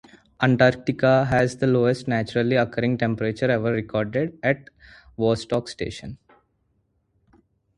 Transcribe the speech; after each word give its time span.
Antarctica 0.41 1.25
has 1.25 1.57
the 1.57 1.67
lowest 1.67 2.07
naturally 2.07 2.55
occurring 2.55 2.97
temperature 2.97 3.51
ever 3.51 3.71
recorded: 3.71 4.35
at 4.41 4.71
Vostok 5.15 5.69
Station. 5.69 6.17